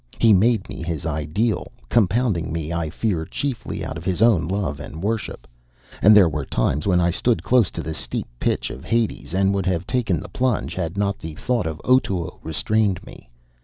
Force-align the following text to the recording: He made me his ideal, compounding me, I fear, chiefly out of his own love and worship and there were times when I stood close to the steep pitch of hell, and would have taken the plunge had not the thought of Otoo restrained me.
He 0.17 0.33
made 0.33 0.67
me 0.67 0.81
his 0.81 1.05
ideal, 1.05 1.71
compounding 1.87 2.51
me, 2.51 2.73
I 2.73 2.89
fear, 2.89 3.23
chiefly 3.23 3.85
out 3.85 3.97
of 3.97 4.03
his 4.03 4.19
own 4.19 4.47
love 4.47 4.79
and 4.79 5.03
worship 5.03 5.47
and 6.01 6.17
there 6.17 6.27
were 6.27 6.43
times 6.43 6.87
when 6.87 6.99
I 6.99 7.11
stood 7.11 7.43
close 7.43 7.69
to 7.69 7.83
the 7.83 7.93
steep 7.93 8.25
pitch 8.39 8.71
of 8.71 8.83
hell, 8.83 9.05
and 9.35 9.53
would 9.53 9.67
have 9.67 9.85
taken 9.85 10.19
the 10.19 10.27
plunge 10.29 10.73
had 10.73 10.97
not 10.97 11.19
the 11.19 11.35
thought 11.35 11.67
of 11.67 11.79
Otoo 11.85 12.31
restrained 12.41 13.05
me. 13.05 13.29